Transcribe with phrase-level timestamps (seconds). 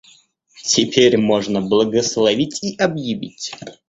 [0.63, 3.51] Теперь можно благословить и объявить.